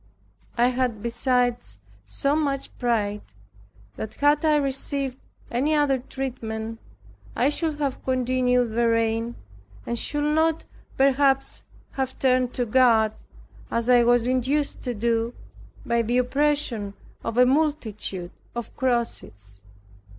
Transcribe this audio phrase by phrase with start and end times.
[0.57, 1.57] I had beside
[2.07, 3.21] so much pride,
[3.97, 5.19] that had I received
[5.51, 6.79] any other treatment,
[7.35, 9.35] I should have continued therein,
[9.85, 10.65] and should not,
[10.97, 11.61] perhaps,
[11.91, 13.13] have turned to God
[13.69, 15.35] as I was induced to do,
[15.85, 19.61] by the oppression of a multitude of crosses.